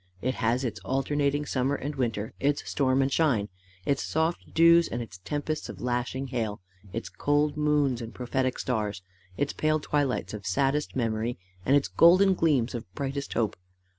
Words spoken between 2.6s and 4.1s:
storm and shine, its